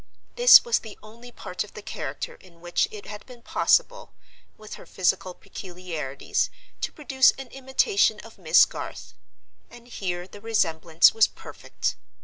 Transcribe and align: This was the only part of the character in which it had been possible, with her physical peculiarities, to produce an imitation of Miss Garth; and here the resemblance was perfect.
This 0.35 0.65
was 0.65 0.79
the 0.79 0.97
only 1.03 1.31
part 1.31 1.63
of 1.63 1.75
the 1.75 1.83
character 1.83 2.33
in 2.33 2.59
which 2.59 2.87
it 2.89 3.05
had 3.05 3.23
been 3.27 3.43
possible, 3.43 4.13
with 4.57 4.73
her 4.73 4.87
physical 4.87 5.35
peculiarities, 5.35 6.49
to 6.81 6.91
produce 6.91 7.29
an 7.37 7.49
imitation 7.49 8.19
of 8.21 8.39
Miss 8.39 8.65
Garth; 8.65 9.13
and 9.69 9.87
here 9.87 10.27
the 10.27 10.41
resemblance 10.41 11.13
was 11.13 11.27
perfect. 11.27 11.97